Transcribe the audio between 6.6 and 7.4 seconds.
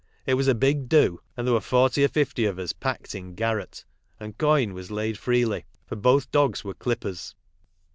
were clippers.